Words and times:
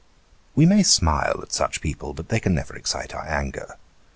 We 0.55 0.65
may 0.65 0.81
smile 0.81 1.41
at 1.43 1.53
such 1.53 1.79
people, 1.79 2.15
bnt 2.15 2.29
they 2.29 2.39
can 2.39 2.55
never 2.55 2.75
excite 2.75 3.13
our 3.13 3.27
anger. 3.27 3.77